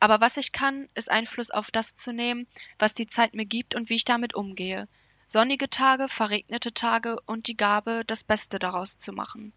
Aber 0.00 0.20
was 0.20 0.38
ich 0.38 0.52
kann, 0.52 0.88
ist 0.94 1.10
Einfluss 1.10 1.50
auf 1.50 1.70
das 1.70 1.94
zu 1.94 2.12
nehmen, 2.12 2.46
was 2.78 2.94
die 2.94 3.06
Zeit 3.06 3.34
mir 3.34 3.44
gibt 3.44 3.74
und 3.74 3.90
wie 3.90 3.96
ich 3.96 4.04
damit 4.04 4.34
umgehe, 4.34 4.88
Sonnige 5.28 5.68
Tage, 5.68 6.06
verregnete 6.06 6.72
Tage 6.72 7.18
und 7.26 7.48
die 7.48 7.56
Gabe, 7.56 8.04
das 8.06 8.22
Beste 8.22 8.60
daraus 8.60 8.96
zu 8.96 9.12
machen. 9.12 9.52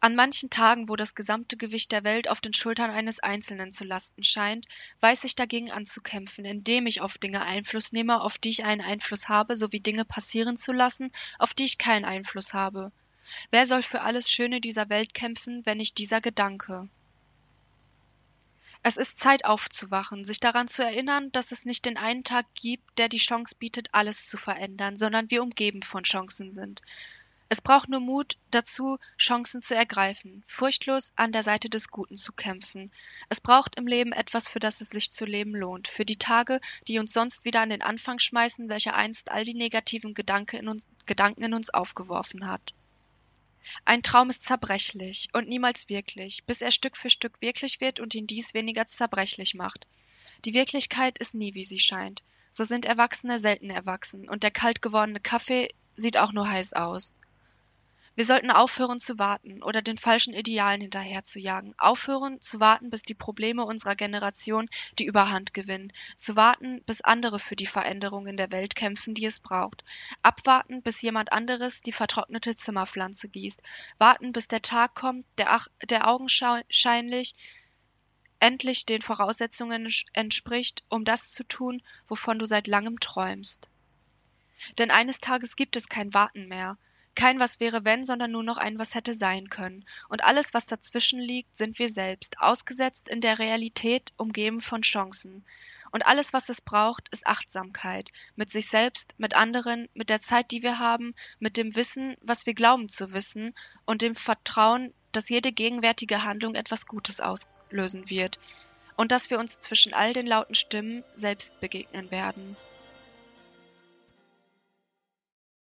An 0.00 0.16
manchen 0.16 0.50
Tagen, 0.50 0.88
wo 0.88 0.96
das 0.96 1.14
gesamte 1.14 1.56
Gewicht 1.56 1.92
der 1.92 2.02
Welt 2.02 2.28
auf 2.28 2.40
den 2.40 2.52
Schultern 2.52 2.90
eines 2.90 3.20
Einzelnen 3.20 3.70
zu 3.70 3.84
lasten 3.84 4.24
scheint, 4.24 4.66
weiß 4.98 5.24
ich 5.24 5.36
dagegen 5.36 5.70
anzukämpfen, 5.70 6.44
indem 6.44 6.86
ich 6.86 7.00
auf 7.00 7.18
Dinge 7.18 7.42
Einfluss 7.42 7.92
nehme, 7.92 8.20
auf 8.20 8.36
die 8.36 8.50
ich 8.50 8.64
einen 8.64 8.80
Einfluss 8.80 9.28
habe, 9.28 9.56
sowie 9.56 9.78
Dinge 9.78 10.04
passieren 10.04 10.56
zu 10.56 10.72
lassen, 10.72 11.12
auf 11.38 11.54
die 11.54 11.64
ich 11.64 11.78
keinen 11.78 12.04
Einfluss 12.04 12.52
habe. 12.52 12.90
Wer 13.52 13.66
soll 13.66 13.82
für 13.82 14.00
alles 14.00 14.28
Schöne 14.28 14.60
dieser 14.60 14.90
Welt 14.90 15.14
kämpfen, 15.14 15.64
wenn 15.64 15.78
nicht 15.78 15.98
dieser 15.98 16.20
Gedanke? 16.20 16.88
Es 18.86 18.98
ist 18.98 19.18
Zeit 19.18 19.46
aufzuwachen, 19.46 20.26
sich 20.26 20.40
daran 20.40 20.68
zu 20.68 20.84
erinnern, 20.84 21.32
dass 21.32 21.52
es 21.52 21.64
nicht 21.64 21.86
den 21.86 21.96
einen 21.96 22.22
Tag 22.22 22.44
gibt, 22.52 22.98
der 22.98 23.08
die 23.08 23.16
Chance 23.16 23.56
bietet, 23.58 23.88
alles 23.92 24.28
zu 24.28 24.36
verändern, 24.36 24.98
sondern 24.98 25.30
wir 25.30 25.42
umgeben 25.42 25.82
von 25.82 26.02
Chancen 26.02 26.52
sind. 26.52 26.82
Es 27.48 27.62
braucht 27.62 27.88
nur 27.88 28.00
Mut 28.00 28.36
dazu, 28.50 28.98
Chancen 29.16 29.62
zu 29.62 29.74
ergreifen, 29.74 30.42
furchtlos 30.44 31.14
an 31.16 31.32
der 31.32 31.42
Seite 31.42 31.70
des 31.70 31.88
Guten 31.88 32.18
zu 32.18 32.34
kämpfen. 32.34 32.92
Es 33.30 33.40
braucht 33.40 33.76
im 33.76 33.86
Leben 33.86 34.12
etwas, 34.12 34.48
für 34.48 34.60
das 34.60 34.82
es 34.82 34.90
sich 34.90 35.10
zu 35.10 35.24
leben 35.24 35.54
lohnt, 35.54 35.88
für 35.88 36.04
die 36.04 36.18
Tage, 36.18 36.60
die 36.86 36.98
uns 36.98 37.14
sonst 37.14 37.46
wieder 37.46 37.62
an 37.62 37.70
den 37.70 37.80
Anfang 37.80 38.18
schmeißen, 38.18 38.68
welcher 38.68 38.96
einst 38.96 39.30
all 39.30 39.46
die 39.46 39.54
negativen 39.54 40.12
Gedanken 40.12 40.56
in 40.56 40.68
uns, 40.68 40.88
Gedanken 41.06 41.42
in 41.42 41.54
uns 41.54 41.70
aufgeworfen 41.70 42.48
hat. 42.48 42.74
Ein 43.84 44.02
Traum 44.02 44.30
ist 44.30 44.44
zerbrechlich 44.44 45.28
und 45.32 45.48
niemals 45.48 45.88
wirklich, 45.88 46.44
bis 46.44 46.60
er 46.60 46.70
Stück 46.70 46.96
für 46.96 47.10
Stück 47.10 47.40
wirklich 47.40 47.80
wird 47.80 48.00
und 48.00 48.14
ihn 48.14 48.26
dies 48.26 48.54
weniger 48.54 48.86
zerbrechlich 48.86 49.54
macht. 49.54 49.86
Die 50.44 50.54
Wirklichkeit 50.54 51.18
ist 51.18 51.34
nie, 51.34 51.54
wie 51.54 51.64
sie 51.64 51.78
scheint. 51.78 52.22
So 52.50 52.64
sind 52.64 52.84
Erwachsene 52.84 53.38
selten 53.38 53.70
erwachsen 53.70 54.28
und 54.28 54.42
der 54.42 54.50
kalt 54.50 54.82
gewordene 54.82 55.20
Kaffee 55.20 55.74
sieht 55.96 56.16
auch 56.16 56.32
nur 56.32 56.48
heiß 56.48 56.74
aus. 56.74 57.12
Wir 58.16 58.24
sollten 58.24 58.52
aufhören 58.52 59.00
zu 59.00 59.18
warten 59.18 59.60
oder 59.60 59.82
den 59.82 59.98
falschen 59.98 60.34
Idealen 60.34 60.80
hinterherzujagen, 60.80 61.74
aufhören 61.78 62.40
zu 62.40 62.60
warten, 62.60 62.88
bis 62.88 63.02
die 63.02 63.14
Probleme 63.14 63.64
unserer 63.64 63.96
Generation 63.96 64.68
die 65.00 65.06
Überhand 65.06 65.52
gewinnen, 65.52 65.92
zu 66.16 66.36
warten, 66.36 66.80
bis 66.84 67.00
andere 67.00 67.40
für 67.40 67.56
die 67.56 67.66
Veränderung 67.66 68.28
in 68.28 68.36
der 68.36 68.52
Welt 68.52 68.76
kämpfen, 68.76 69.14
die 69.14 69.24
es 69.24 69.40
braucht, 69.40 69.84
abwarten, 70.22 70.80
bis 70.80 71.02
jemand 71.02 71.32
anderes 71.32 71.82
die 71.82 71.90
vertrocknete 71.90 72.54
Zimmerpflanze 72.54 73.28
gießt, 73.28 73.60
warten, 73.98 74.30
bis 74.30 74.46
der 74.46 74.62
Tag 74.62 74.94
kommt, 74.94 75.26
der, 75.38 75.52
ach, 75.52 75.66
der 75.82 76.06
augenscheinlich 76.06 77.34
endlich 78.38 78.86
den 78.86 79.02
Voraussetzungen 79.02 79.88
entspricht, 80.12 80.84
um 80.88 81.04
das 81.04 81.32
zu 81.32 81.42
tun, 81.42 81.82
wovon 82.06 82.38
du 82.38 82.44
seit 82.44 82.68
langem 82.68 83.00
träumst. 83.00 83.70
Denn 84.78 84.92
eines 84.92 85.20
Tages 85.20 85.56
gibt 85.56 85.74
es 85.74 85.88
kein 85.88 86.14
Warten 86.14 86.46
mehr, 86.46 86.78
kein 87.14 87.38
Was 87.38 87.60
wäre 87.60 87.84
wenn, 87.84 88.04
sondern 88.04 88.30
nur 88.30 88.42
noch 88.42 88.56
ein 88.56 88.78
Was 88.78 88.94
hätte 88.94 89.14
sein 89.14 89.48
können. 89.48 89.84
Und 90.08 90.24
alles, 90.24 90.54
was 90.54 90.66
dazwischen 90.66 91.20
liegt, 91.20 91.56
sind 91.56 91.78
wir 91.78 91.88
selbst, 91.88 92.38
ausgesetzt 92.40 93.08
in 93.08 93.20
der 93.20 93.38
Realität, 93.38 94.12
umgeben 94.16 94.60
von 94.60 94.82
Chancen. 94.82 95.44
Und 95.94 96.04
alles, 96.04 96.32
was 96.32 96.48
es 96.48 96.60
braucht, 96.60 97.08
ist 97.10 97.26
Achtsamkeit. 97.26 98.10
Mit 98.34 98.50
sich 98.50 98.66
selbst, 98.66 99.14
mit 99.16 99.34
anderen, 99.34 99.88
mit 99.94 100.10
der 100.10 100.20
Zeit, 100.20 100.50
die 100.50 100.64
wir 100.64 100.80
haben, 100.80 101.14
mit 101.38 101.56
dem 101.56 101.76
Wissen, 101.76 102.16
was 102.20 102.46
wir 102.46 102.54
glauben 102.54 102.88
zu 102.88 103.12
wissen 103.12 103.54
und 103.84 104.02
dem 104.02 104.16
Vertrauen, 104.16 104.92
dass 105.12 105.28
jede 105.28 105.52
gegenwärtige 105.52 106.24
Handlung 106.24 106.56
etwas 106.56 106.86
Gutes 106.86 107.20
auslösen 107.20 108.10
wird. 108.10 108.40
Und 108.96 109.12
dass 109.12 109.30
wir 109.30 109.38
uns 109.38 109.60
zwischen 109.60 109.94
all 109.94 110.12
den 110.12 110.26
lauten 110.26 110.56
Stimmen 110.56 111.04
selbst 111.14 111.60
begegnen 111.60 112.10
werden. 112.10 112.56